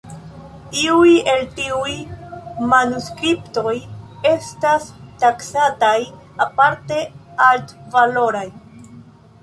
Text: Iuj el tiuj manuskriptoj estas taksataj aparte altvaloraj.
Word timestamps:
Iuj 0.83 1.11
el 1.33 1.43
tiuj 1.59 1.91
manuskriptoj 2.71 3.75
estas 4.33 4.89
taksataj 5.25 5.97
aparte 6.49 7.03
altvaloraj. 7.53 8.47